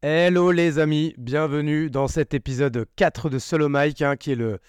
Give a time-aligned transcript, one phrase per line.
[0.00, 4.60] Hello les amis, bienvenue dans cet épisode 4 de Solo Mike, hein, qui est le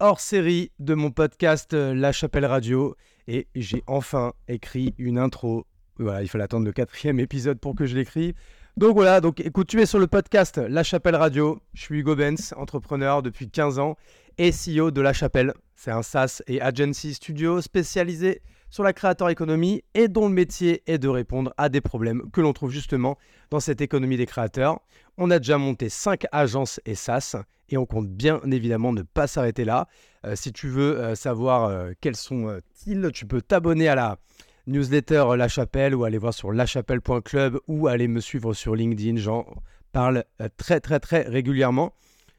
[0.00, 2.96] hors-série de mon podcast euh, La Chapelle Radio.
[3.26, 5.66] Et j'ai enfin écrit une intro.
[5.98, 8.32] Voilà, il fallait attendre le quatrième épisode pour que je l'écrive.
[8.78, 11.60] Donc voilà, donc écoute, tu es sur le podcast La Chapelle Radio.
[11.74, 13.98] Je suis Hugo Benz, entrepreneur depuis 15 ans
[14.38, 15.52] et CEO de La Chapelle.
[15.76, 18.40] C'est un SaaS et agency studio spécialisé
[18.70, 22.40] sur la créateur économie et dont le métier est de répondre à des problèmes que
[22.40, 23.16] l'on trouve justement
[23.50, 24.80] dans cette économie des créateurs.
[25.16, 27.36] On a déjà monté 5 agences et SaaS
[27.70, 29.88] et on compte bien évidemment ne pas s'arrêter là.
[30.24, 34.18] Euh, si tu veux euh, savoir euh, quels sont-ils, tu peux t'abonner à la
[34.66, 39.16] newsletter La Chapelle ou aller voir sur lachapelle.club ou aller me suivre sur LinkedIn.
[39.16, 39.46] J'en
[39.92, 40.24] parle
[40.56, 41.94] très très très régulièrement.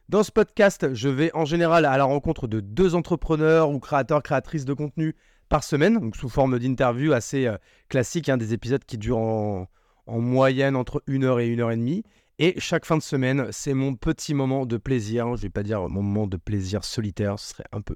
[0.10, 4.24] Dans ce podcast, je vais en général à la rencontre de deux entrepreneurs ou créateurs,
[4.24, 5.16] créatrices de contenu
[5.50, 7.58] par semaine, sous forme d'interview assez euh,
[7.90, 9.68] classique, hein, des épisodes qui durent en,
[10.08, 12.04] moyenne entre une heure et une heure et demie.
[12.40, 15.26] Et chaque fin de semaine, c'est mon petit moment de plaisir.
[15.28, 17.96] Je ne vais pas dire mon moment de plaisir solitaire, ce serait un peu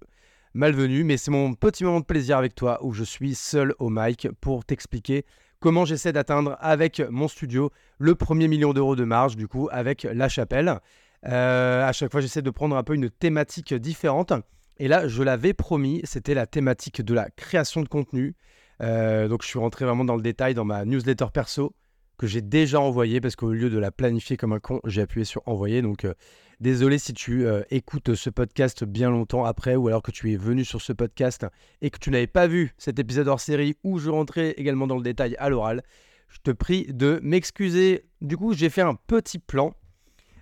[0.53, 3.89] malvenu, mais c'est mon petit moment de plaisir avec toi où je suis seul au
[3.89, 5.25] mic pour t'expliquer
[5.59, 10.03] comment j'essaie d'atteindre avec mon studio le premier million d'euros de marge, du coup, avec
[10.03, 10.79] La Chapelle.
[11.25, 14.33] Euh, à chaque fois, j'essaie de prendre un peu une thématique différente.
[14.77, 18.35] Et là, je l'avais promis, c'était la thématique de la création de contenu.
[18.81, 21.75] Euh, donc, je suis rentré vraiment dans le détail dans ma newsletter perso
[22.17, 25.25] que j'ai déjà envoyée parce qu'au lieu de la planifier comme un con, j'ai appuyé
[25.25, 25.81] sur envoyer.
[25.81, 26.13] Donc, euh,
[26.59, 30.37] désolé si tu euh, écoutes ce podcast bien longtemps après ou alors que tu es
[30.37, 31.45] venu sur ce podcast
[31.81, 34.97] et que tu n'avais pas vu cet épisode hors série où je rentrais également dans
[34.97, 35.83] le détail à l'oral.
[36.29, 38.05] Je te prie de m'excuser.
[38.21, 39.75] Du coup, j'ai fait un petit plan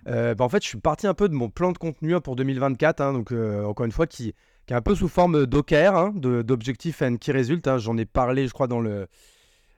[0.06, 2.36] bah, en fait, je suis parti un peu de mon plan de contenu hein, pour
[2.36, 4.34] 2024, hein, donc euh, encore une fois, qui,
[4.68, 7.78] est un peu sous forme d'OKR, hein, d'objectifs qui résultent.
[7.78, 9.06] J'en ai parlé, je crois, dans le,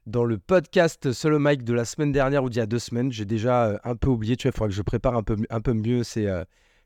[0.06, 3.10] dans le podcast Solo Mike de la semaine dernière ou d'il y a deux semaines.
[3.10, 5.36] J'ai déjà euh, un peu oublié, tu vois, il faudra que je prépare un peu,
[5.50, 6.30] un peu mieux ces,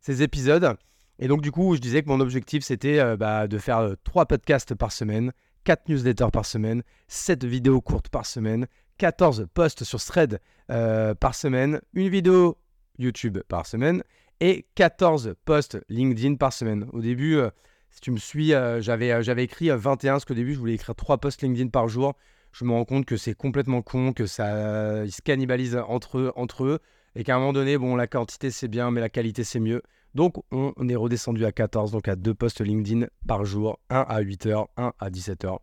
[0.01, 0.75] ces épisodes.
[1.19, 4.75] Et donc, du coup, je disais que mon objectif, c'était bah, de faire trois podcasts
[4.75, 5.33] par semaine,
[5.65, 8.67] quatre newsletters par semaine, sept vidéos courtes par semaine,
[8.99, 12.57] 14 posts sur Thread par semaine, une vidéo
[12.99, 14.03] YouTube par semaine
[14.41, 16.87] et 14 posts LinkedIn par semaine.
[16.93, 17.51] Au début, euh,
[17.91, 20.75] si tu me suis, euh, j'avais, euh, j'avais écrit 21 parce qu'au début, je voulais
[20.75, 22.15] écrire 3 posts LinkedIn par jour.
[22.53, 26.65] Je me rends compte que c'est complètement con, que ça se cannibalisent entre eux, entre
[26.65, 26.79] eux
[27.15, 29.83] et qu'à un moment donné, bon, la quantité c'est bien, mais la qualité c'est mieux.
[30.15, 34.01] Donc, on, on est redescendu à 14, donc à 2 posts LinkedIn par jour, 1
[34.01, 35.59] à 8h, 1 à 17h.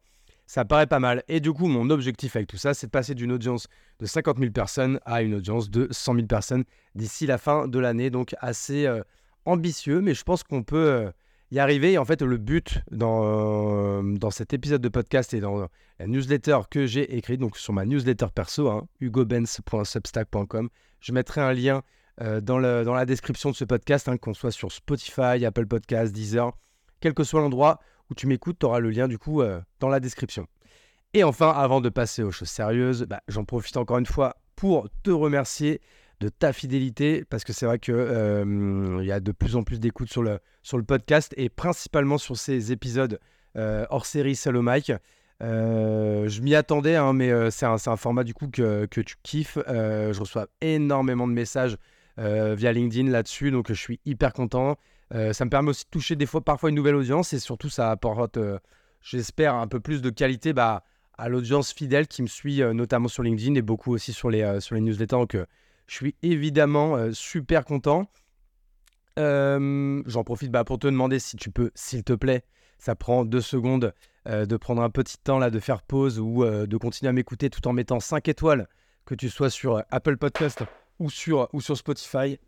[0.47, 1.23] Ça paraît pas mal.
[1.28, 3.67] Et du coup, mon objectif avec tout ça, c'est de passer d'une audience
[4.00, 7.79] de 50 000 personnes à une audience de 100 000 personnes d'ici la fin de
[7.79, 8.11] l'année.
[8.11, 9.01] Donc assez euh,
[9.45, 11.11] ambitieux, mais je pense qu'on peut euh,
[11.50, 11.97] y arriver.
[11.97, 15.67] En fait, le but dans, euh, dans cet épisode de podcast et dans
[16.00, 20.69] la newsletter que j'ai écrite, donc sur ma newsletter perso, hein, hugobenz.substack.com,
[21.00, 21.81] je mettrai un lien
[22.41, 26.13] dans, le, dans la description de ce podcast, hein, qu'on soit sur Spotify, Apple Podcasts,
[26.13, 26.53] Deezer,
[27.01, 29.89] quel que soit l'endroit où tu m'écoutes, tu auras le lien du coup euh, dans
[29.89, 30.47] la description.
[31.13, 34.88] Et enfin, avant de passer aux choses sérieuses, bah, j'en profite encore une fois pour
[35.03, 35.81] te remercier
[36.19, 39.79] de ta fidélité parce que c'est vrai qu'il euh, y a de plus en plus
[39.79, 40.39] d'écoutes sur le,
[40.83, 43.19] podcast et principalement sur ces épisodes
[43.57, 44.93] euh, hors série Solo Mike.
[45.41, 49.57] je m'y attendais, hein, mais c'est un, format du coup que, que tu kiffes.
[49.67, 51.77] je reçois énormément de messages
[52.17, 54.77] via LinkedIn là-dessus, donc je suis hyper content.
[55.13, 57.69] Euh, ça me permet aussi de toucher des fois parfois une nouvelle audience et surtout
[57.69, 58.57] ça apporte, euh,
[59.01, 60.83] j'espère, un peu plus de qualité bah,
[61.17, 64.59] à l'audience fidèle qui me suit euh, notamment sur LinkedIn et beaucoup aussi sur les,
[64.61, 65.16] sur les newsletters.
[65.16, 65.38] Donc
[65.88, 68.09] je suis évidemment super content.
[69.17, 72.43] J'en profite bah, pour te demander si tu peux, s'il te plaît,
[72.79, 73.93] ça prend deux secondes
[74.25, 77.66] de prendre un petit temps là, de faire pause ou de continuer à m'écouter tout
[77.67, 78.67] en mettant 5 étoiles,
[79.05, 80.63] que tu sois sur Apple Podcast
[80.97, 82.39] ou sur, ou sur Spotify.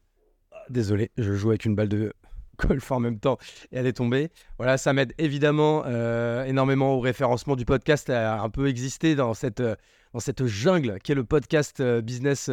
[0.70, 2.12] Désolé, je joue avec une balle de,
[2.58, 3.38] golf en même temps
[3.72, 4.30] et elle est tombée.
[4.58, 9.34] Voilà, ça m'aide évidemment euh, énormément au référencement du podcast à un peu exister dans
[9.34, 9.76] cette, euh,
[10.14, 12.50] dans cette jungle qui est le podcast euh, business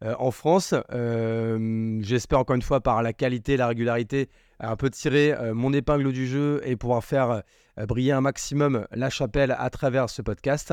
[0.00, 0.74] en France.
[0.90, 4.28] J'espère encore une fois par la qualité, la régularité,
[4.60, 7.42] un peu tirer mon épingle du jeu et pouvoir faire
[7.88, 10.72] briller un maximum la chapelle à travers ce podcast.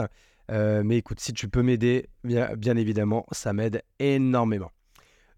[0.50, 4.72] mais écoute, si tu peux m'aider, bien évidemment, ça m'aide énormément.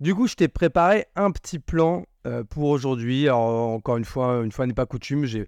[0.02, 2.06] Du coup, je t'ai préparé un petit plan
[2.50, 3.30] pour aujourd'hui.
[3.30, 5.48] encore une fois, une fois n'est pas coutume, j'ai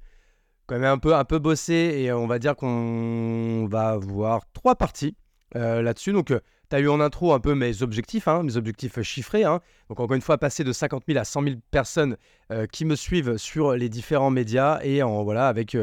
[0.69, 5.15] quand même un peu, bossé et on va dire qu'on va voir trois parties
[5.55, 6.13] euh, là-dessus.
[6.13, 6.39] Donc, euh,
[6.69, 9.43] tu as eu en intro un peu mes objectifs, hein, mes objectifs chiffrés.
[9.43, 9.61] Hein.
[9.89, 12.17] Donc, encore une fois, passer de 50 000 à 100 000 personnes
[12.71, 15.75] qui me suivent sur les différents médias et en, voilà, avec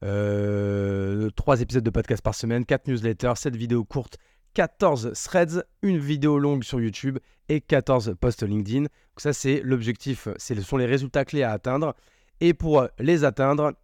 [0.00, 4.16] trois épisodes de podcast par semaine, quatre newsletters, sept vidéos courtes
[4.54, 7.18] 14 threads, une vidéo longue sur YouTube
[7.48, 8.86] et 14 posts LinkedIn.
[9.20, 11.94] Ça, c'est l'objectif, ce sont les résultats clés à atteindre.
[12.40, 13.74] Et pour les atteindre,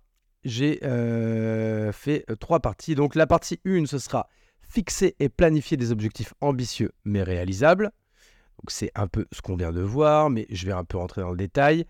[0.44, 2.94] j'ai euh, fait trois parties.
[2.94, 4.30] Donc la partie 1, ce sera
[4.62, 7.90] fixer et planifier des objectifs ambitieux mais réalisables.
[8.68, 11.32] C'est un peu ce qu'on vient de voir, mais je vais un peu rentrer dans
[11.32, 11.84] le détail.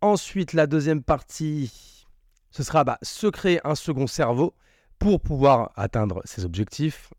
[0.00, 2.06] Ensuite, la deuxième partie,
[2.52, 4.54] ce sera bah, se créer un second cerveau
[4.98, 7.12] pour pouvoir atteindre ses objectifs.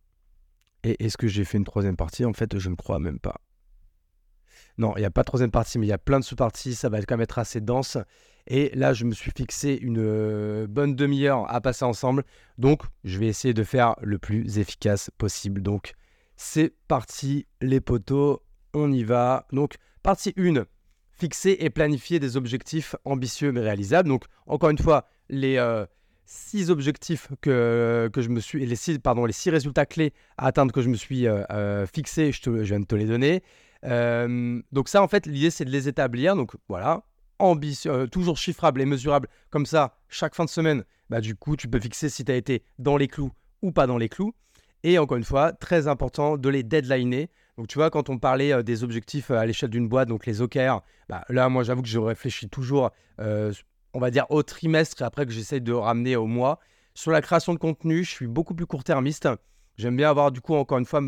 [0.84, 2.26] Et est-ce que j'ai fait une troisième partie?
[2.26, 3.40] En fait, je ne crois même pas.
[4.78, 6.76] Non, il n'y a pas de troisième partie, mais il y a plein de sous-parties.
[6.76, 7.98] Ça va quand même être assez dense.
[8.48, 12.24] Et là, je me suis fixé une euh, bonne demi-heure à passer ensemble.
[12.58, 15.62] Donc, je vais essayer de faire le plus efficace possible.
[15.62, 15.94] Donc,
[16.36, 18.40] c'est parti, les potos.
[18.74, 19.48] On y va.
[19.52, 20.66] Donc, partie 1,
[21.12, 24.10] fixer et planifier des objectifs ambitieux mais réalisables.
[24.10, 25.86] Donc, encore une fois, les euh,
[26.26, 30.82] six objectifs que, je me suis, les pardon, les six résultats clés à atteindre que
[30.82, 33.44] je me suis euh, fixé, je viens de te les donner.
[33.86, 36.36] Euh, donc ça, en fait, l'idée, c'est de les établir.
[36.36, 37.04] Donc voilà,
[37.40, 39.28] ambitieux, euh, toujours chiffrable et mesurable.
[39.50, 42.36] Comme ça, chaque fin de semaine, bah, du coup, tu peux fixer si tu as
[42.36, 43.32] été dans les clous
[43.62, 44.34] ou pas dans les clous.
[44.84, 47.30] Et encore une fois, très important de les deadliner.
[47.58, 50.42] Donc tu vois, quand on parlait euh, des objectifs à l'échelle d'une boîte, donc les
[50.42, 55.26] OKR, bah, là, moi, j'avoue que je réfléchis toujours, on va dire, au trimestre après
[55.26, 56.60] que j'essaye de ramener au mois.
[56.96, 59.28] Sur la création de contenu, je suis beaucoup plus court-termiste.
[59.78, 61.02] J'aime bien avoir, du coup, encore une fois,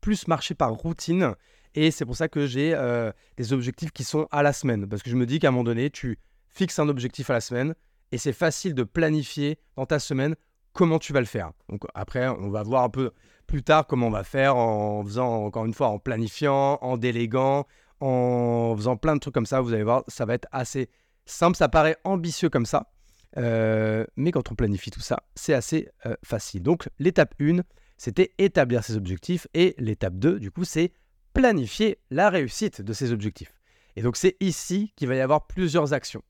[0.00, 1.34] plus marché par routine
[1.74, 4.88] et c'est pour ça que j'ai euh, des objectifs qui sont à la semaine.
[4.88, 6.18] Parce que je me dis qu'à un moment donné, tu
[6.48, 7.74] fixes un objectif à la semaine
[8.12, 10.36] et c'est facile de planifier dans ta semaine
[10.72, 11.52] comment tu vas le faire.
[11.68, 13.12] Donc après, on va voir un peu
[13.46, 17.66] plus tard comment on va faire en faisant, encore une fois, en planifiant, en déléguant,
[18.00, 19.60] en faisant plein de trucs comme ça.
[19.60, 20.88] Vous allez voir, ça va être assez
[21.26, 21.56] simple.
[21.56, 22.90] Ça paraît ambitieux comme ça.
[23.36, 26.62] Euh, mais quand on planifie tout ça, c'est assez euh, facile.
[26.62, 27.62] Donc l'étape 1,
[27.96, 29.46] c'était établir ses objectifs.
[29.54, 30.92] Et l'étape 2, du coup, c'est
[31.34, 33.52] planifier la réussite de ses objectifs.
[33.96, 36.22] Et donc c'est ici qu'il va y avoir plusieurs actions.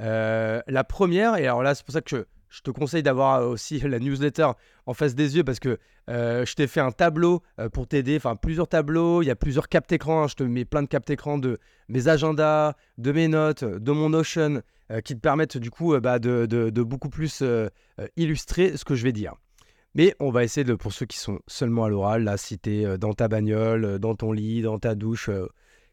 [0.00, 3.78] Euh, la première, et alors là c'est pour ça que je, te conseille d'avoir aussi
[3.80, 4.50] la newsletter
[4.86, 5.78] en face des yeux parce que
[6.10, 9.36] euh, je t'ai fait un tableau euh, pour t'aider, enfin plusieurs tableaux, il y a
[9.36, 10.28] plusieurs captes écran, hein.
[10.28, 11.58] je te mets plein de captes écran de
[11.88, 14.62] mes agendas, de mes notes, de mon Notion
[15.04, 17.42] qui te permettent du coup bah, de, beaucoup plus
[18.16, 19.32] illustrer ce que je vais dire.
[19.94, 22.96] Mais on va essayer de, pour ceux qui sont seulement à l'oral, là, si euh,
[22.96, 25.46] dans ta bagnole, euh, dans ton lit, dans ta douche, euh,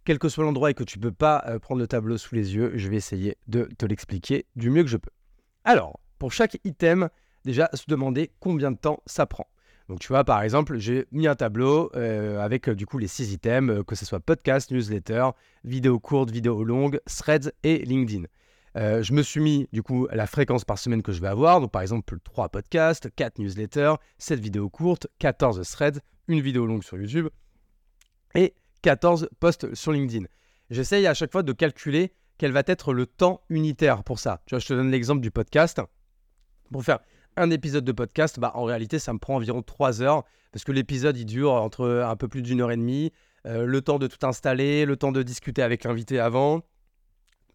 [0.06, 2.56] quel que soit l'endroit et que tu ne peux pas prendre le tableau sous les
[2.56, 5.12] yeux, je vais essayer de te l'expliquer du mieux que je peux.
[5.66, 7.10] Alors, pour chaque item,
[7.44, 9.46] déjà se demander combien de temps ça prend.
[9.90, 13.84] Donc tu vois, par exemple, j'ai mis un tableau avec du coup les six items,
[13.86, 15.30] que ce soit podcast, newsletter,
[15.64, 18.24] vidéo courte, vidéo longue, threads et LinkedIn.
[18.76, 21.62] Euh, je me suis mis du coup la fréquence par semaine que je vais avoir.
[21.62, 26.84] Donc par exemple 3 podcasts, 4 newsletters, 7 vidéos courtes, 14 threads, une vidéo longue
[26.84, 27.28] sur YouTube
[28.36, 30.26] et 14 posts sur LinkedIn.
[30.70, 34.42] J'essaye à chaque fois de calculer quel va être le temps unitaire pour ça.
[34.46, 35.82] Tu vois, je te donne l'exemple du podcast.
[36.72, 37.00] Pour faire
[37.36, 40.72] un épisode de podcast, bah, en réalité, ça me prend environ 3 heures parce que
[40.72, 43.12] l'épisode il dure entre un peu plus d'une heure et demie.
[43.46, 46.62] Euh, le temps de tout installer, le temps de discuter avec l'invité avant,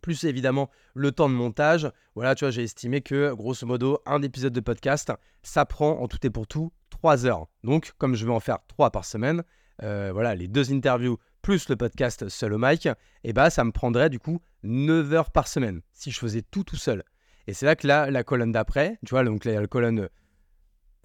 [0.04, 1.90] plus évidemment le temps de montage.
[2.14, 5.10] Voilà, tu vois, j'ai estimé que grosso modo, un épisode de podcast,
[5.42, 7.46] ça prend en tout et pour tout 3 heures.
[7.62, 9.42] Donc, comme je vais en faire 3 par semaine,
[9.82, 12.92] euh, voilà, les deux interviews plus le podcast seul au mic, et
[13.24, 16.64] eh bah ça me prendrait du coup 9 heures par semaine si je faisais tout
[16.64, 17.02] tout seul.
[17.46, 20.10] Et c'est là que là, la colonne d'après, tu vois, donc la colonne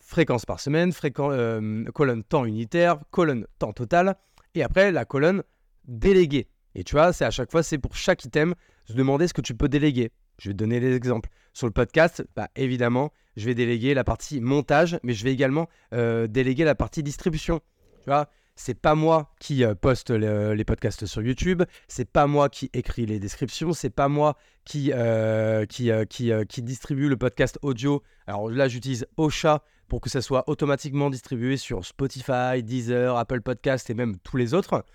[0.01, 4.17] fréquence par semaine, euh, colonne temps unitaire, colonne temps total,
[4.55, 5.43] et après la colonne
[5.85, 6.49] déléguée.
[6.79, 8.55] Et tu vois, c'est à chaque fois, c'est pour chaque item,
[8.85, 10.13] se demander ce que tu peux déléguer.
[10.39, 11.27] Je vais te donner des exemples.
[11.51, 15.67] Sur le podcast, bah, évidemment, je vais déléguer la partie montage, mais je vais également
[15.93, 17.59] euh, déléguer la partie distribution.
[18.01, 22.47] Tu vois, c'est pas moi qui euh, poste les podcasts sur YouTube, c'est pas moi
[22.47, 28.03] qui écris les descriptions, c'est pas moi qui, euh, qui, distribue le podcast audio.
[28.25, 33.89] Alors là, j'utilise Ocha pour que ça soit automatiquement distribué sur Spotify, Deezer, Apple Podcast
[33.89, 34.85] et même tous les autres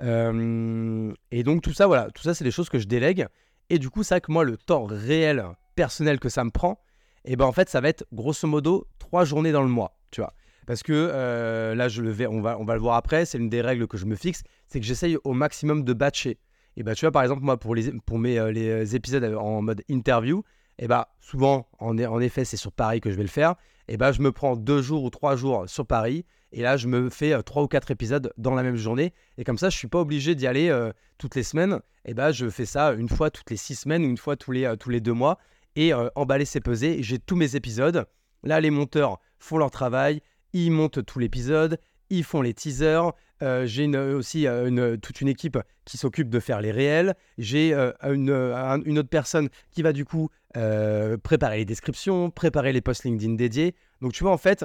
[0.00, 3.26] et donc tout ça, voilà, tout ça, c'est des choses que je délègue.
[3.70, 6.80] Et du coup, c'est que moi, le temps réel, personnel que ça me prend,
[7.24, 9.96] et eh ben en fait, ça va être grosso modo trois journées dans le mois,
[10.10, 10.34] tu vois.
[10.66, 13.38] Parce que euh, là, je le vais, on va, on va le voir après, c'est
[13.38, 16.38] une des règles que je me fixe, c'est que j'essaye au maximum de batcher.
[16.76, 19.62] Et bah, tu vois, par exemple, moi, pour les, pour mes, euh, les épisodes en
[19.62, 20.42] mode interview,
[20.78, 23.54] et bah, souvent, en, effet, c'est sur Paris que je vais le faire.
[23.88, 26.24] Et bah, je me prends deux jours ou trois jours sur Paris
[26.56, 29.12] et là, je me fais euh, trois ou quatre épisodes dans la même journée.
[29.38, 31.80] Et comme ça, je ne suis pas obligé d'y aller euh, toutes les semaines.
[32.04, 34.52] Et bah, je fais ça une fois toutes les six semaines ou une fois tous
[34.52, 35.38] les, euh, deux mois.
[35.74, 37.02] Et emballer, c'est peser.
[37.02, 38.06] J'ai tous mes épisodes.
[38.44, 40.20] Là, les monteurs font leur travail.
[40.52, 41.80] Ils montent tout l'épisode.
[42.10, 43.10] ils font les teasers.
[43.44, 47.14] Euh, j'ai aussi une, toute une équipe qui s'occupe de faire les réels.
[47.38, 53.34] J'ai une, autre personne qui va du coup préparer les descriptions, préparer les posts LinkedIn
[53.34, 53.74] dédiés.
[54.00, 54.64] Donc tu vois, en fait,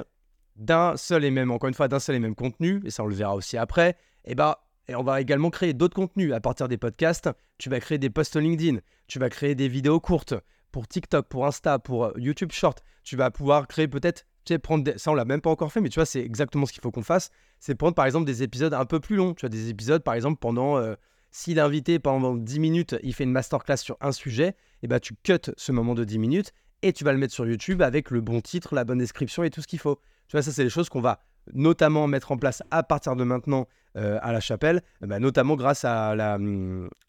[0.56, 3.06] d'un seul et même, encore une fois, d'un seul et même contenu, et ça on
[3.06, 3.90] le verra aussi après,
[4.24, 4.54] et eh ben,
[4.88, 7.30] et on va également créer d'autres contenus à partir des podcasts.
[7.58, 10.34] Tu vas créer des posts LinkedIn, tu vas créer des vidéos courtes
[10.72, 12.82] pour TikTok, pour Insta, pour YouTube Short.
[13.04, 15.80] Tu vas pouvoir créer peut-être tu sais, prendre ça on l'a même pas encore fait,
[15.80, 17.30] mais tu vois, c'est exactement ce qu'il faut qu'on fasse.
[17.58, 19.34] C'est prendre par exemple des épisodes un peu plus longs.
[19.34, 20.94] Tu vois, des épisodes par exemple pendant, euh,
[21.30, 24.54] si l'invité pendant 10 minutes, il fait une masterclass sur un sujet, et
[24.84, 27.46] eh ben tu cut ce moment de 10 minutes et tu vas le mettre sur
[27.46, 30.00] YouTube avec le bon titre, la bonne description et tout ce qu'il faut.
[30.28, 31.20] Tu vois, ça c'est les choses qu'on va
[31.52, 33.66] notamment mettre en place à partir de maintenant
[33.96, 36.38] euh, à la chapelle, bah, notamment grâce à, la,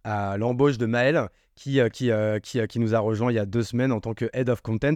[0.04, 2.12] à l'embauche de Maël qui, euh, qui,
[2.42, 4.62] qui, qui, nous a rejoint il y a deux semaines en tant que Head of
[4.62, 4.96] Content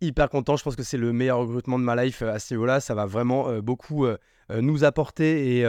[0.00, 0.56] hyper content.
[0.56, 2.80] Je pense que c'est le meilleur recrutement de ma life euh, à ce niveau-là.
[2.80, 4.16] Ça va vraiment euh, beaucoup euh,
[4.50, 5.64] nous apporter et,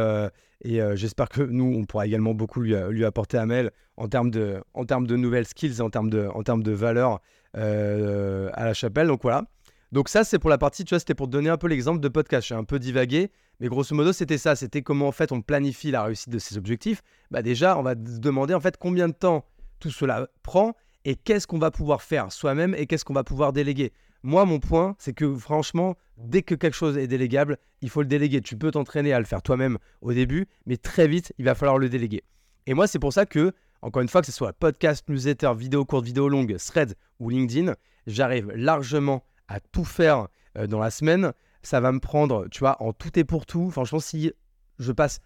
[0.64, 4.32] et j'espère que nous, on pourra également beaucoup lui, lui apporter à Mel en termes
[4.32, 7.20] de, en termes de nouvelles skills en termes de, en termes de valeur
[7.54, 9.06] à la chapelle.
[9.06, 9.44] Donc voilà.
[9.92, 12.08] Donc ça, c'est pour la partie, tu vois, c'était pour donner un peu l'exemple de
[12.08, 12.48] podcast.
[12.48, 14.56] J'ai un peu divagué, mais grosso modo, c'était ça.
[14.56, 17.04] C'était comment en fait on planifie la réussite de ses objectifs.
[17.30, 19.46] Bah déjà, on va se demander en fait combien de temps
[19.80, 20.74] tout cela prend
[21.06, 23.94] et qu'est-ce qu'on va pouvoir faire soi-même et qu'est-ce qu'on va pouvoir déléguer.
[24.24, 28.08] Moi, mon point, c'est que franchement, dès que quelque chose est délégable, il faut le
[28.08, 28.42] déléguer.
[28.42, 31.80] Tu peux t'entraîner à le faire toi-même au début, mais très vite, il va falloir
[31.80, 32.24] le déléguer.
[32.68, 33.52] Et moi, c'est pour ça que,
[33.82, 37.74] encore une fois, que ce soit podcast, newsletter, vidéo courte, vidéo longue, thread ou LinkedIn,
[38.06, 41.34] j'arrive largement à tout faire euh, dans la semaine.
[41.64, 43.72] Ça va me prendre, tu vois, en tout et pour tout.
[43.72, 44.32] Franchement, si
[44.78, 45.20] je passe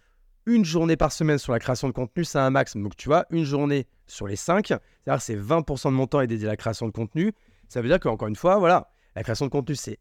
[0.46, 2.76] une journée par semaine sur la création de contenu, c'est un max.
[2.76, 6.26] Donc, tu vois, une journée sur les 5, c'est-à-dire c'est 20% de mon temps est
[6.26, 7.32] dédié à la création de contenu.
[7.68, 9.98] Ça veut dire qu'encore une fois, voilà, la création de contenu, c'est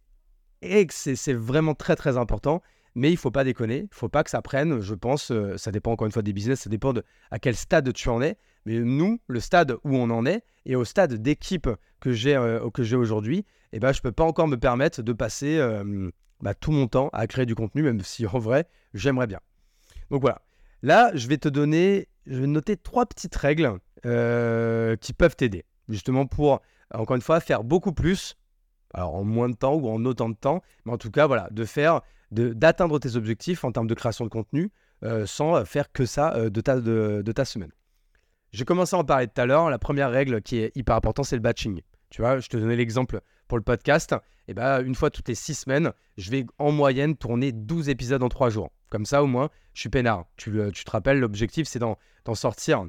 [1.33, 2.61] vraiment très très important,
[2.95, 5.71] mais il faut pas déconner, il faut pas que ça prenne, je pense, euh, ça
[5.71, 8.37] dépend encore une fois des business, ça dépend de à quel stade tu en es,
[8.65, 11.69] mais nous, le stade où on en est, et au stade d'équipe
[11.99, 12.59] que j'ai euh,
[12.97, 16.09] aujourd'hui, eh ben, je peux pas encore me permettre de passer euh,
[16.41, 19.39] bah, tout mon temps à créer du contenu, même si en vrai, j'aimerais bien.
[20.09, 20.41] Donc voilà,
[20.81, 26.27] là, je vais te donner, je vais noter trois petites règles qui peuvent t'aider, justement
[26.27, 26.61] pour
[26.93, 28.35] encore une fois, faire beaucoup plus,
[28.93, 31.47] alors en moins de temps ou en autant de temps, mais en tout cas, voilà,
[31.51, 32.01] de faire,
[32.31, 34.71] d'atteindre tes objectifs en termes de création de contenu
[35.03, 36.61] euh, sans faire que ça euh, de,
[37.31, 37.71] ta, semaine.
[38.51, 39.69] J'ai commencé à en parler tout à l'heure.
[39.69, 41.81] La première règle qui est hyper importante, c'est le batching.
[42.09, 44.15] Tu vois, je te donnais l'exemple pour le podcast.
[44.47, 48.23] Eh ben, une fois toutes les six semaines, je vais en moyenne tourner 12 épisodes
[48.23, 48.71] en trois jours.
[48.89, 50.25] Comme ça, au moins, je suis peinard.
[50.37, 51.97] Tu, euh, tu te rappelles, l'objectif, c'est d'en
[52.33, 52.85] sortir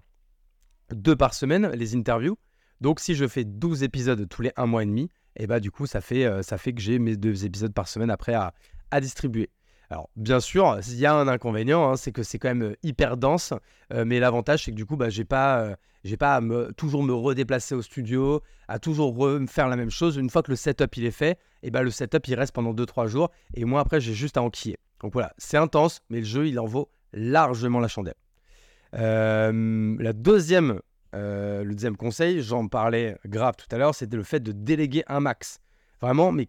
[0.93, 2.39] deux par semaine, les interviews.
[2.81, 5.05] Donc si je fais 12 épisodes tous les un mois et demi,
[5.37, 7.73] et eh bah du coup ça fait, euh, ça fait que j'ai mes deux épisodes
[7.73, 8.53] par semaine après à,
[9.01, 9.51] distribuer.
[9.91, 12.77] Alors bien sûr, il y a un inconvénient, hein, c'est que c'est quand même euh,
[12.83, 13.53] hyper dense,
[13.93, 15.77] euh, mais l'avantage c'est que du coup bah, j'ai pas,
[16.19, 19.15] pas à toujours me redéplacer au studio, à toujours
[19.49, 20.17] faire la même chose.
[20.17, 22.53] Une fois que le setup il est fait, et eh bah, le setup il reste
[22.53, 24.79] pendant 2-3 jours, et moi après j'ai juste à enquiller.
[25.03, 28.17] Donc voilà, c'est intense, mais le jeu il en vaut largement la chandelle.
[28.93, 30.81] la deuxième
[31.17, 35.03] euh, le deuxième conseil, j'en parlais grave tout à l'heure, c'était le fait de déléguer
[35.07, 35.59] un max.
[36.01, 36.49] Vraiment, mais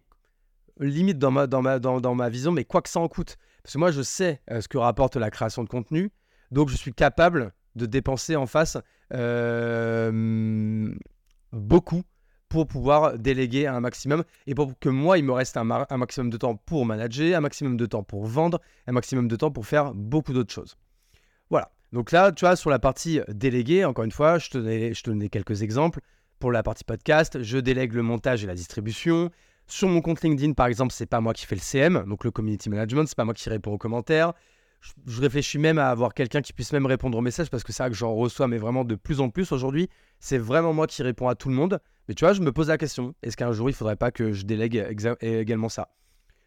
[0.78, 3.36] limite dans ma, dans ma, dans, ma vision, mais quoi que ça en coûte.
[3.62, 6.10] Parce que moi, je sais euh, ce que rapporte la création de contenu,
[6.50, 8.76] donc je suis capable de dépenser en face
[9.14, 10.94] euh,
[11.52, 12.02] beaucoup
[12.48, 16.36] pour pouvoir déléguer un maximum et pour que moi, il me reste un maximum de
[16.36, 19.94] temps pour manager, un maximum de temps pour vendre, un maximum de temps pour faire
[19.94, 20.76] beaucoup d'autres choses.
[21.50, 21.70] Voilà.
[21.92, 25.62] Donc là, tu vois, sur la partie déléguée, encore une fois, je te, donnais, quelques
[25.62, 26.00] exemples.
[26.38, 29.30] Pour la partie podcast, je délègue le montage et la distribution.
[29.66, 32.30] Sur mon compte LinkedIn, par exemple, c'est pas moi qui fais le CM, donc le
[32.30, 34.32] community management, c'est pas moi qui réponds aux commentaires.
[35.06, 37.82] Je, réfléchis même à avoir quelqu'un qui puisse même répondre aux messages parce que c'est
[37.82, 39.88] vrai que j'en reçois, mais vraiment de plus en plus aujourd'hui.
[40.20, 41.80] C'est vraiment moi qui réponds à tout le monde.
[42.06, 44.32] Mais tu vois, je me pose la question est-ce qu'un jour il faudrait pas que
[44.32, 44.86] je délègue
[45.20, 45.88] également ça?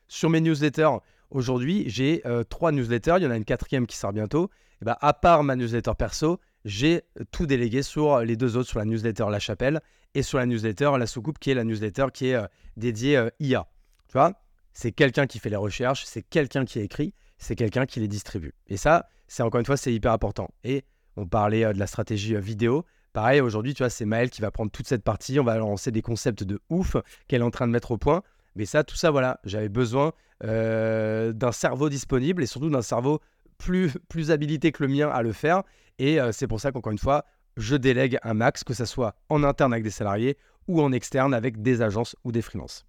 [0.08, 0.98] Sur mes newsletters,
[1.32, 3.16] aujourd'hui, j'ai euh, trois newsletters.
[3.18, 4.50] Il y en a une quatrième qui sort bientôt.
[4.82, 8.80] Et bah, à part ma newsletter perso, j'ai tout délégué sur les deux autres, sur
[8.80, 9.82] la newsletter La Chapelle
[10.14, 12.46] et sur la newsletter La Soucoupe, qui est la newsletter qui est euh,
[12.78, 13.68] dédiée euh, IA.
[14.08, 14.34] Tu vois,
[14.74, 18.54] c'est quelqu'un qui fait les recherches, c'est quelqu'un qui écrit, c'est quelqu'un qui les distribue.
[18.68, 20.50] Et ça, c'est encore une fois, c'est hyper important.
[20.64, 20.84] Et
[21.16, 22.86] on parlait euh, de la stratégie vidéo.
[23.14, 25.40] Pareil, aujourd'hui, tu vois, c'est Maëlle qui va prendre toute cette partie.
[25.40, 26.96] On va lancer des concepts de ouf
[27.28, 28.24] qu'elle est en train de mettre au point.
[28.55, 33.22] Mais ça, tout ça, voilà, j'avais besoin d'un cerveau disponible et surtout d'un cerveau
[34.10, 35.63] plus, habilité que le mien à le faire.
[36.00, 37.25] Et euh, c'est pour ça qu'encore une fois,
[37.58, 41.34] je délègue un max, que ce soit en interne avec des salariés ou en externe
[41.34, 42.86] avec des agences ou des freelances.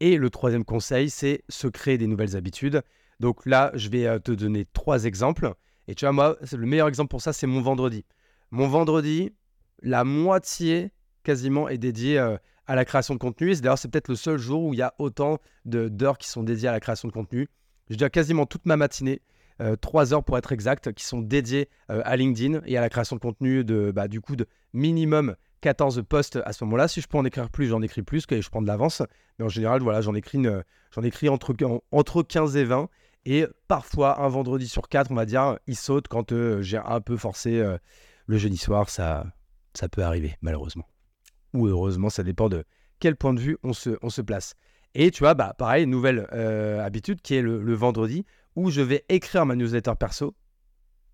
[0.00, 2.82] Et le troisième conseil, c'est se créer des nouvelles habitudes.
[3.20, 5.54] Donc là, je vais te donner trois exemples.
[5.86, 8.04] Et tu vois, moi, le meilleur exemple pour ça, c'est mon vendredi.
[8.50, 9.32] Mon vendredi,
[9.82, 12.36] la moitié quasiment est dédiée
[12.66, 13.54] à la création de contenu.
[13.54, 16.68] D'ailleurs, c'est peut-être le seul jour où il y a autant d'heures qui sont dédiées
[16.68, 17.48] à la création de contenu.
[17.90, 19.20] Je dis quasiment toute ma matinée,
[19.60, 22.88] euh, trois heures pour être exact, qui sont dédiées euh, à LinkedIn et à la
[22.88, 26.88] création de contenu de, bah, du coup, de minimum 14 posts à ce moment-là.
[26.88, 29.02] Si je peux en écrire plus, j'en écris plus, que je prends de l'avance.
[29.38, 30.42] Mais en général, voilà, j'en écris,
[30.90, 31.54] j'en écris entre,
[31.92, 32.88] entre 15 et 20.
[33.26, 37.00] Et parfois, un vendredi sur quatre, on va dire, il saute quand euh, j'ai un
[37.00, 37.62] peu forcé
[38.26, 38.90] le jeudi soir.
[38.90, 39.26] Ça,
[39.72, 40.84] ça peut arriver, malheureusement.
[41.54, 42.64] Ou heureusement, ça dépend de
[43.00, 44.54] quel point de vue on se, place.
[44.94, 46.26] Et tu vois, bah, pareil, nouvelle
[46.82, 50.34] habitude qui est le, vendredi où je vais écrire ma newsletter perso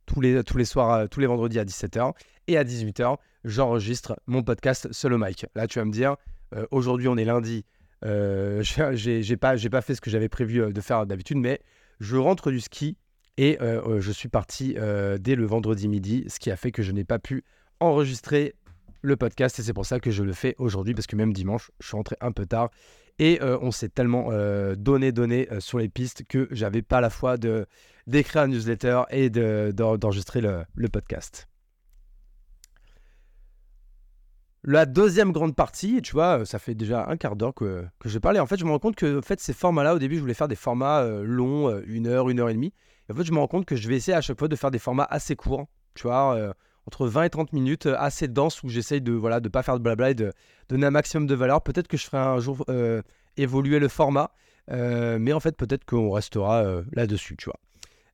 [0.07, 2.13] tous les, tous les soirs, euh, tous les vendredis à 17h.
[2.49, 5.47] Et à 18h, j'enregistre mon podcast solo mic.
[5.55, 6.17] Là, tu vas me dire,
[6.55, 7.65] euh, aujourd'hui, on est lundi.
[8.05, 11.61] Euh, j'ai pas, pas fait ce que j'avais prévu euh, de faire d'habitude, mais
[12.01, 12.97] je rentre du ski
[13.37, 14.77] et je suis parti
[15.19, 17.43] dès le vendredi midi, ce qui a fait que je n'ai pas pu
[17.79, 18.55] enregistrer
[19.03, 21.71] le podcast et c'est pour ça que je le fais aujourd'hui parce que même dimanche,
[21.81, 22.71] je suis rentré un peu tard
[23.21, 27.03] et euh, on s'est tellement euh, donné, donné euh, sur les pistes que j'avais pas
[27.03, 27.67] la foi de
[28.07, 31.47] d'écrire un newsletter et d'enregistrer le, podcast.
[34.65, 38.19] La deuxième grande partie, tu vois, ça fait déjà un quart d'heure que, que je
[38.19, 38.41] parlais.
[38.41, 40.35] En fait, je me rends compte que en fait, ces formats-là, au début, je voulais
[40.35, 42.73] faire des formats longs, une heure, une heure et demie.
[43.11, 44.73] en fait, je me rends compte que je vais essayer à chaque fois de faire
[44.73, 45.69] des formats assez courts.
[45.95, 46.55] Tu vois,
[46.91, 49.79] entre 20 et 30 minutes, euh, assez dense, où j'essaye de voilà de pas faire
[49.79, 50.33] de blabla et de
[50.69, 51.63] donner un maximum de valeur.
[51.63, 53.01] Peut-être que je ferai un jour euh,
[53.37, 54.33] évoluer le format,
[54.73, 57.61] euh, mais en fait peut-être qu'on restera là-dessus, tu vois.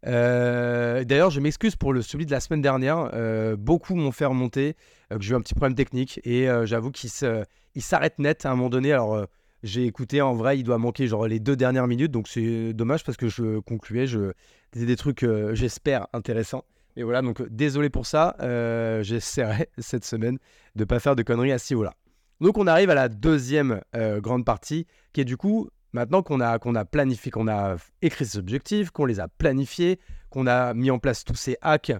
[0.04, 3.10] D'ailleurs, je m'excuse pour le celui de la semaine dernière.
[3.56, 4.76] beaucoup m'ont fait remonter
[5.10, 8.68] que j'ai eu un petit problème technique et j'avoue qu'il s'arrête net à un moment
[8.68, 8.92] donné.
[8.92, 9.26] Alors
[9.62, 13.04] j'ai écouté en vrai, il doit manquer genre les deux dernières minutes, donc c'est dommage
[13.04, 14.32] parce que je concluais, je
[14.72, 16.64] disais des trucs j'espère intéressants.
[16.96, 18.34] Et voilà, donc euh, désolé pour ça.
[18.40, 20.38] Euh, J'essaierai cette semaine
[20.74, 21.94] de ne pas faire de conneries à ce niveau-là.
[22.40, 26.40] Donc on arrive à la deuxième euh, grande partie, qui est du coup, maintenant qu'on
[26.40, 30.74] a, qu'on a planifié, qu'on a écrit ces objectifs, qu'on les a planifiés, qu'on a
[30.74, 31.92] mis en place tous ces hacks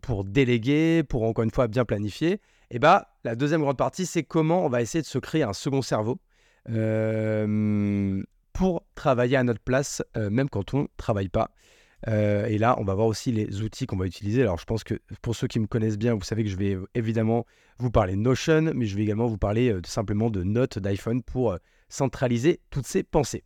[0.00, 2.34] pour déléguer, pour encore une fois bien planifier,
[2.70, 5.42] et eh bah, la deuxième grande partie, c'est comment on va essayer de se créer
[5.42, 6.18] un second cerveau
[8.52, 11.50] pour travailler à notre place, même quand on ne travaille pas.
[12.08, 14.42] Euh, et là, on va voir aussi les outils qu'on va utiliser.
[14.42, 16.74] Alors, je pense que pour ceux qui me connaissent bien, vous savez que je vais
[16.74, 17.46] euh, évidemment
[17.78, 21.58] vous parler Notion, mais je vais également vous parler euh, simplement de notes d'iPhone pour
[21.88, 23.44] centraliser toutes ces pensées.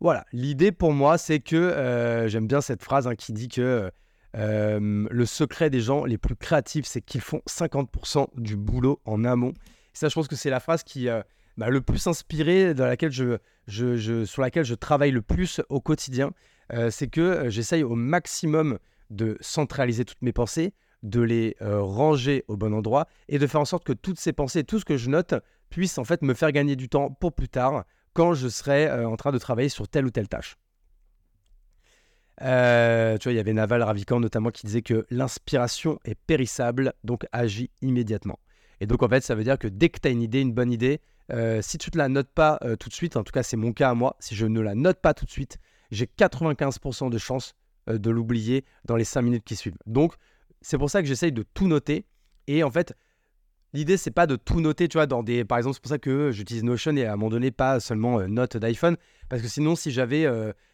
[0.00, 3.88] Voilà, l'idée pour moi, c'est que j'aime bien cette phrase hein, qui dit que
[4.34, 9.52] le secret des gens les plus créatifs, c'est qu'ils font 50% du boulot en amont.
[9.92, 11.06] ça, je pense que c'est la phrase qui
[11.56, 16.32] m'a le plus inspiré, dans laquelle je, sur laquelle je travaille le plus au quotidien.
[16.72, 18.78] Euh, c'est que euh, j'essaye au maximum
[19.10, 23.60] de centraliser toutes mes pensées, de les euh, ranger au bon endroit et de faire
[23.60, 25.34] en sorte que toutes ces pensées, tout ce que je note,
[25.68, 29.16] puissent en fait me faire gagner du temps pour plus tard quand je serai en
[29.16, 30.58] train de travailler sur telle ou telle tâche.
[32.38, 37.24] tu vois, il y avait Naval Ravikant notamment qui disait que l'inspiration est périssable, donc
[37.32, 38.38] agis immédiatement.
[38.80, 40.52] Et donc en fait, ça veut dire que dès que tu as une idée, une
[40.52, 41.00] bonne idée,
[41.62, 43.88] si tu ne la notes pas tout de suite, en tout cas c'est mon cas
[43.88, 45.58] à moi, si je ne la note pas tout de suite,
[45.92, 47.54] j'ai 95% de chances
[47.88, 49.76] euh, de l'oublier dans les 5 minutes qui suivent.
[49.86, 50.14] Donc,
[50.60, 52.06] c'est pour ça que j'essaye de tout noter.
[52.48, 52.94] Et en fait,
[53.72, 55.44] l'idée, c'est pas de tout noter, tu vois, dans des.
[55.44, 58.18] Par exemple, c'est pour ça que j'utilise Notion et à un moment donné, pas seulement
[58.18, 58.96] euh, notes d'iPhone.
[59.28, 60.26] Parce que sinon, si j'avais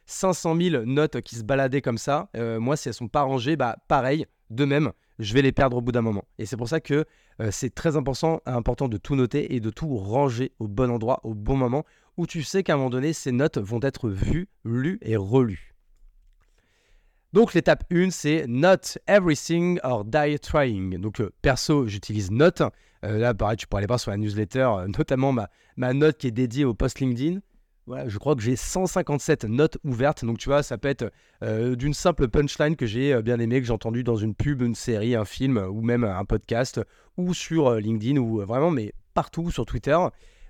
[0.06, 3.56] 500 euh, 000 notes qui se baladaient comme ça, moi, si elles sont pas rangées,
[3.56, 6.24] bah pareil, de même, je vais les perdre au bout d'un moment.
[6.38, 7.04] Et c'est pour ça que
[7.50, 11.34] c'est très important, important de tout noter et de tout ranger au bon endroit, au
[11.34, 11.84] bon moment,
[12.16, 15.74] où tu sais qu'à un moment donné, ces notes vont être vues, lues et relues.
[17.34, 20.98] Donc l'étape 1, c'est Not Everything or Die Trying.
[20.98, 22.62] Donc euh, perso, j'utilise Note.
[23.04, 26.16] Euh, là, pareil, tu pourrais aller voir sur la newsletter, euh, notamment ma, ma, note
[26.16, 27.40] qui est dédiée au post LinkedIn.
[28.06, 30.24] Je crois que j'ai 157 notes ouvertes.
[30.24, 31.10] Donc tu vois, ça peut être
[31.76, 35.14] d'une simple punchline que j'ai bien aimé, que j'ai entendu dans une pub, une série,
[35.14, 36.80] un film ou même un podcast
[37.16, 39.96] ou sur LinkedIn ou vraiment, mais partout sur Twitter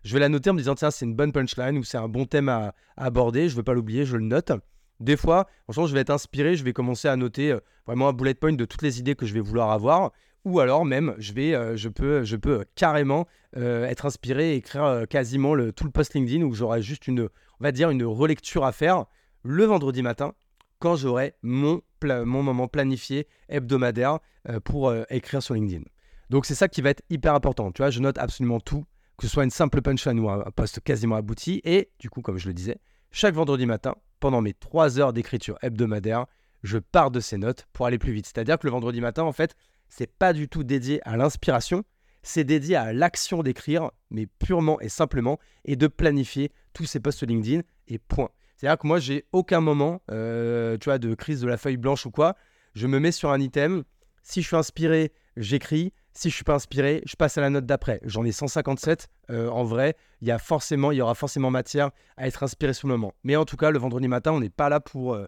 [0.05, 2.09] je vais la noter en me disant tiens c'est une bonne punchline ou c'est un
[2.09, 4.53] bon thème à, aborder, je ne veux pas l'oublier, je le note.
[5.01, 8.12] Des fois, franchement, je vais être inspiré, je vais commencer à noter euh, vraiment un
[8.12, 10.12] bullet point de toutes les idées que je vais vouloir avoir.
[10.44, 14.57] Ou alors même, je, vais, euh, je, peux, je peux carrément euh, être inspiré et
[14.57, 18.64] écrire quasiment tout le post LinkedIn où j'aurai juste une, on va dire, une relecture
[18.64, 19.07] à faire
[19.42, 20.35] le vendredi matin
[20.79, 21.83] quand j'aurai mon,
[22.24, 24.20] moment planifié hebdomadaire
[24.64, 25.83] pour écrire sur LinkedIn.
[26.31, 27.72] Donc c'est ça qui va être hyper important.
[27.72, 28.85] Tu vois, je note absolument tout
[29.18, 31.61] que ce soit une simple punchline ou un post quasiment abouti.
[31.64, 32.79] Et du coup, comme je le disais,
[33.11, 36.27] chaque vendredi matin, pendant mes 3 heures d'écriture hebdomadaire,
[36.62, 38.27] je pars de ces notes pour aller plus vite.
[38.27, 39.57] C'est-à-dire que le vendredi matin, en fait,
[39.88, 41.85] c'est pas du tout dédié à l'inspiration,
[42.22, 47.27] c'est dédié à l'action d'écrire, mais purement et simplement, et de planifier tous ces posts
[47.27, 48.31] LinkedIn et point.
[48.57, 52.07] C'est-à-dire que moi, j'ai aucun moment, euh, tu vois, de crise de la feuille blanche
[52.07, 52.37] ou quoi.
[52.74, 53.85] Je me mets sur un item.
[54.22, 55.92] Si je suis inspiré, j'écris.
[56.12, 58.01] Si je suis pas inspiré, je passe à la note d'après.
[58.03, 59.09] J'en ai 157.
[59.31, 62.74] Euh, en vrai, il y a forcément, il y aura forcément matière à être inspiré
[62.74, 63.14] sur le moment.
[63.22, 65.27] Mais en tout cas, le vendredi matin, on n'est pas là pour euh,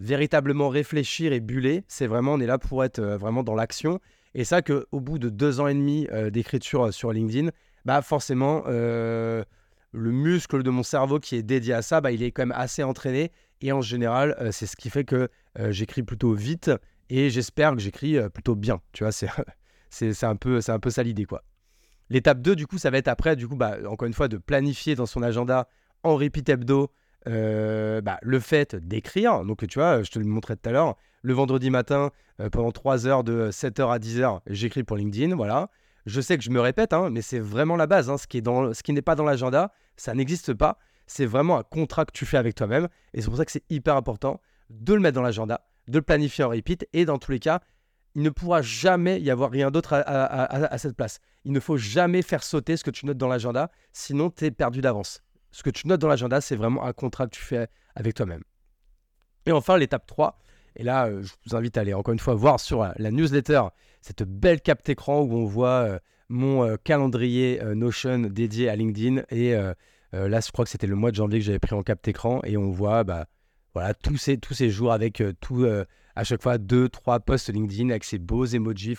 [0.00, 1.84] véritablement réfléchir et buller.
[1.86, 4.00] C'est vraiment, on est là pour être vraiment dans l'action.
[4.34, 7.50] Et ça, qu'au bout de deux ans et demi d'écriture sur LinkedIn,
[7.84, 8.64] bah forcément,
[9.92, 12.56] le muscle de mon cerveau qui est dédié à ça, bah, il est quand même
[12.56, 13.32] assez entraîné.
[13.60, 16.70] Et en général, euh, c'est ce qui fait que euh, j'écris plutôt vite
[17.10, 18.80] et j'espère que j'écris euh, plutôt bien.
[18.92, 19.28] Tu vois, c'est,
[19.90, 21.42] c'est, un, peu, c'est un peu ça l'idée, quoi.
[22.08, 24.36] L'étape 2, du coup, ça va être après, du coup, bah, encore une fois, de
[24.36, 25.68] planifier dans son agenda
[26.02, 26.90] en repeat hebdo
[27.26, 29.44] bah, le fait d'écrire.
[29.44, 30.96] Donc, tu vois, je te le montrais tout à l'heure.
[31.22, 32.10] Le vendredi matin,
[32.52, 35.36] pendant 3 heures de 7h à 10h, j'écris pour LinkedIn.
[35.36, 35.68] Voilà.
[36.06, 38.08] Je sais que je me répète, hein, mais c'est vraiment la base.
[38.08, 38.16] Hein.
[38.16, 40.78] Ce qui n'est pas dans l'agenda, ça n'existe pas.
[41.06, 42.88] C'est vraiment un contrat que tu fais avec toi-même.
[43.12, 46.02] Et c'est pour ça que c'est hyper important de le mettre dans l'agenda, de le
[46.02, 46.86] planifier en repeat.
[46.92, 47.60] Et dans tous les cas,
[48.14, 51.20] il ne pourra jamais y avoir rien d'autre à, cette place.
[51.44, 54.50] Il ne faut jamais faire sauter ce que tu notes dans l'agenda, sinon tu es
[54.50, 55.20] perdu d'avance.
[55.52, 58.42] Ce que tu notes dans l'agenda, c'est vraiment un contrat que tu fais avec toi-même.
[59.46, 60.38] Et enfin, l'étape 3,
[60.76, 63.62] et là, euh, je vous invite à aller encore une fois voir sur la newsletter
[64.00, 69.22] cette belle capte écran où on voit euh, mon euh, calendrier Notion dédié à LinkedIn.
[69.30, 69.52] Et
[70.12, 72.40] là, je crois que c'était le mois de janvier que j'avais pris en capte écran
[72.44, 73.26] et on voit bah,
[73.74, 75.66] voilà, tous, ces, tous ces jours avec tout,
[76.16, 78.96] à chaque fois deux, trois posts LinkedIn avec ces beaux emojis.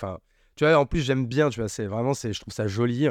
[0.56, 3.08] Tu vois, en plus, j'aime bien, tu vois, c'est vraiment, je trouve ça joli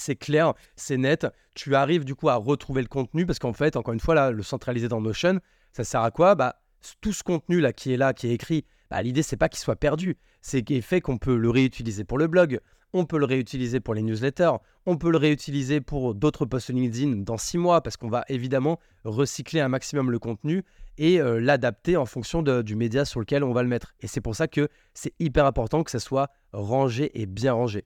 [0.00, 1.26] c'est clair, c'est net.
[1.54, 4.30] Tu arrives du coup à retrouver le contenu parce qu'en fait, encore une fois, là,
[4.30, 5.40] le centraliser dans Notion,
[5.72, 6.34] ça sert à quoi?
[6.34, 6.56] Bah,
[7.00, 9.60] tout ce contenu là qui est là, qui est écrit, bah, l'idée c'est pas qu'il
[9.60, 12.60] soit perdu, c'est qu'il fait qu'on peut le réutiliser pour le blog,
[12.92, 14.52] on peut le réutiliser pour les newsletters,
[14.86, 18.80] on peut le réutiliser pour d'autres posts LinkedIn dans six mois parce qu'on va évidemment
[19.04, 20.64] recycler un maximum le contenu
[20.98, 23.94] et euh, l'adapter en fonction du média sur lequel on va le mettre.
[24.00, 27.84] Et c'est pour ça que c'est hyper important que ça soit rangé et bien rangé.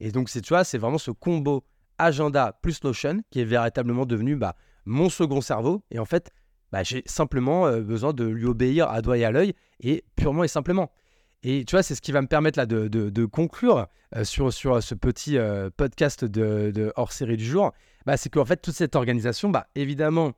[0.00, 1.64] Et donc tu vois, c'est vraiment ce combo
[1.98, 5.82] agenda plus Notion qui est véritablement devenu bah, mon second cerveau.
[5.90, 6.30] Et en fait,
[6.72, 10.44] bah, j'ai simplement euh, besoin de lui obéir à doigt et à l'œil, et purement
[10.44, 10.90] et simplement.
[11.42, 14.52] Et tu vois, c'est ce qui va me permettre là de, de, conclure euh, sur,
[14.52, 17.72] sur ce petit euh, podcast de, hors série du jour.
[18.06, 20.32] Bah, c'est qu'en fait, toute cette organisation, bah, évidemment,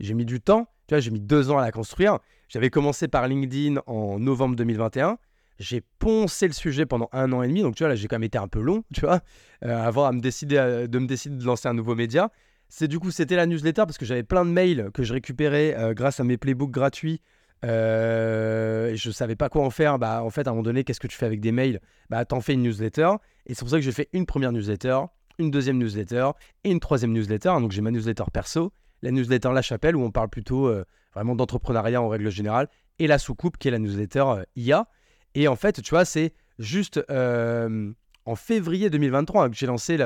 [0.00, 0.68] j'ai mis du temps.
[0.88, 2.18] Tu vois, j'ai mis deux ans à la construire.
[2.48, 5.18] J'avais commencé par LinkedIn en novembre 2021.
[5.58, 7.62] J'ai poncé le sujet pendant un an et demi.
[7.62, 9.20] Donc, tu vois, là, j'ai quand même été un peu long, tu vois,
[9.62, 12.30] avant à me décider, de me décider de lancer un nouveau média.
[12.68, 15.74] C'est du coup, c'était la newsletter parce que j'avais plein de mails que je récupérais
[15.76, 17.20] euh, grâce à mes playbooks gratuits.
[17.64, 19.98] Euh, je savais pas quoi en faire.
[19.98, 21.80] Bah, en fait, à un moment donné, qu'est-ce que tu fais avec des mails?
[22.10, 23.12] Bah, t'en fais une newsletter.
[23.46, 24.98] Et c'est pour ça que j'ai fait une première newsletter,
[25.38, 26.30] une deuxième newsletter
[26.64, 27.54] et une troisième newsletter.
[27.60, 31.36] Donc, j'ai ma newsletter perso, la newsletter La Chapelle où on parle plutôt euh, vraiment
[31.36, 34.88] d'entrepreneuriat en règle générale, et la soucoupe qui est la newsletter euh, IA.
[35.36, 39.98] Et en fait, tu vois, c'est juste en février 2023 hein, que j'ai lancé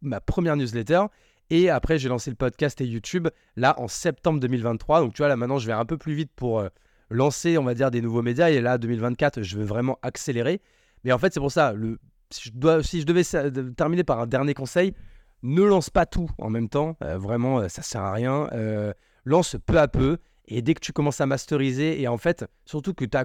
[0.00, 1.02] ma première newsletter.
[1.50, 5.00] Et après, j'ai lancé le podcast et YouTube là en septembre 2023.
[5.00, 6.68] Donc tu vois, là maintenant, je vais un peu plus vite pour euh,
[7.10, 8.50] lancer, on va dire, des nouveaux médias.
[8.50, 10.60] Et là, 2024, je veux vraiment accélérer.
[11.04, 11.72] Mais en fait, c'est pour ça,
[12.30, 13.22] si, je devais
[13.74, 14.92] terminer par un dernier conseil,
[15.42, 16.96] ne lance pas tout en même temps.
[17.04, 18.48] Euh, vraiment, euh, ça sert à rien.
[19.24, 20.18] lance peu à peu.
[20.48, 23.24] Et dès que tu commences à masteriser, et en fait, surtout que tu as,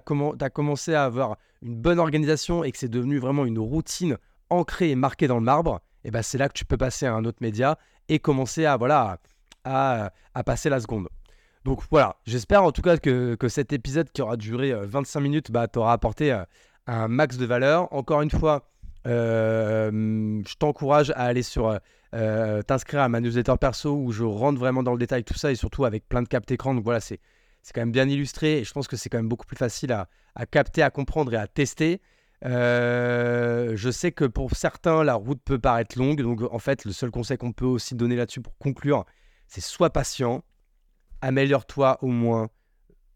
[0.49, 4.17] commencé à avoir une bonne organisation et que c'est devenu vraiment une routine
[4.49, 7.13] ancrée et marquée dans le marbre, et ben c'est là que tu peux passer à
[7.13, 7.77] un autre média
[8.09, 9.19] et commencer à, voilà,
[9.63, 10.11] à,
[10.45, 11.07] passer la seconde.
[11.63, 15.51] Donc voilà, j'espère en tout cas que, cet épisode qui aura duré 25 euh, minutes
[15.51, 16.43] bah, t'aura apporté euh,
[16.87, 17.91] un max de valeur.
[17.93, 18.67] Encore une fois,
[19.05, 21.79] je t'encourage à aller sur
[22.11, 25.55] t'inscrire à ma newsletter perso où je rentre vraiment dans le détail tout ça et
[25.55, 26.73] surtout avec plein de captes écran.
[26.75, 27.19] Donc voilà, c'est
[27.73, 30.07] quand même bien illustré et je pense que c'est quand même beaucoup plus facile à,
[30.35, 32.01] à capter, à comprendre et à tester.
[32.43, 36.21] Euh, je sais que pour certains, la route peut paraître longue.
[36.21, 39.05] Donc, en fait, le seul conseil qu'on peut aussi donner là-dessus pour conclure,
[39.47, 40.43] c'est sois patient,
[41.21, 42.49] améliore-toi au moins,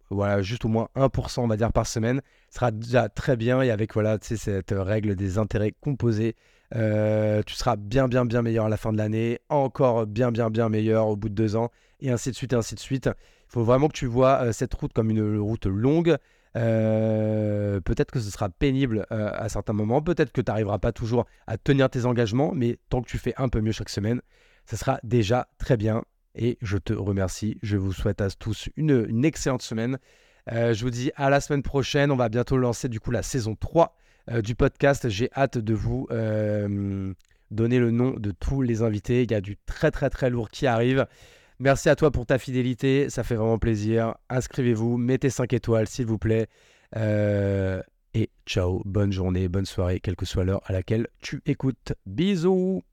[0.10, 2.22] voilà, juste au moins 1%, on va dire, par semaine.
[2.50, 3.62] Ce sera déjà très bien.
[3.62, 6.36] Et avec, voilà, cette règle des intérêts composés,
[6.76, 10.50] euh, tu seras bien, bien, bien meilleur à la fin de l'année, encore bien, bien,
[10.50, 13.08] bien meilleur au bout de deux ans, et ainsi de suite, et ainsi de suite.
[13.08, 16.18] Il faut vraiment que tu vois euh, cette route comme une route longue.
[16.56, 20.94] Euh, peut-être que ce sera pénible euh, à certains moments, peut-être que tu n'arriveras pas
[20.94, 24.22] toujours à tenir tes engagements, mais tant que tu fais un peu mieux chaque semaine,
[24.66, 26.04] ça sera déjà très bien.
[26.36, 27.58] Et je te remercie.
[27.64, 29.98] Je vous souhaite à tous une, excellente semaine.
[30.52, 32.12] Euh, je vous dis à la semaine prochaine.
[32.12, 33.96] On va bientôt lancer du coup la saison 3
[34.32, 35.10] euh, du podcast.
[35.10, 37.14] J'ai hâte de vous euh,
[37.52, 39.24] donner le nom de tous les invités.
[39.24, 41.08] Il y a du très très très lourd qui arrive.
[41.60, 43.10] Merci à toi pour ta fidélité.
[43.10, 44.16] Ça fait vraiment plaisir.
[44.30, 44.98] Inscrivez-vous.
[44.98, 46.48] Mettez 5 étoiles s'il vous plaît.
[46.96, 48.82] et ciao.
[48.84, 51.94] Bonne journée, bonne soirée, quelle que soit l'heure à laquelle tu écoutes.
[52.06, 52.84] Bisous